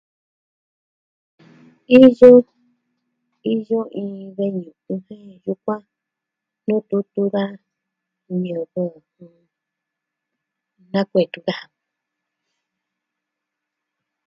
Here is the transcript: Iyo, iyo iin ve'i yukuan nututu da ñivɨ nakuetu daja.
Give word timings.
Iyo, 1.95 2.31
iyo 3.53 3.79
iin 3.99 4.21
ve'i 4.35 5.21
yukuan 5.43 5.83
nututu 6.65 7.23
da 7.33 7.43
ñivɨ 8.41 8.83
nakuetu 10.91 11.39
daja. 11.47 11.67